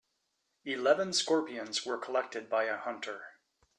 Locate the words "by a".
2.49-2.75